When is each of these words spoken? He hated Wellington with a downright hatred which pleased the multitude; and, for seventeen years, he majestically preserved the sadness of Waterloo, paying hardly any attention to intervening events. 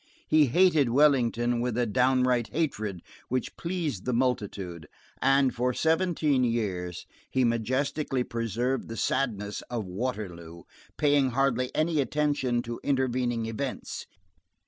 He 0.27 0.47
hated 0.47 0.89
Wellington 0.89 1.59
with 1.61 1.77
a 1.77 1.85
downright 1.85 2.47
hatred 2.47 3.03
which 3.29 3.55
pleased 3.55 4.03
the 4.03 4.13
multitude; 4.13 4.87
and, 5.21 5.53
for 5.53 5.75
seventeen 5.75 6.43
years, 6.43 7.05
he 7.29 7.43
majestically 7.43 8.23
preserved 8.23 8.87
the 8.87 8.97
sadness 8.97 9.61
of 9.69 9.85
Waterloo, 9.85 10.63
paying 10.97 11.29
hardly 11.29 11.69
any 11.75 12.01
attention 12.01 12.63
to 12.63 12.79
intervening 12.83 13.45
events. 13.45 14.07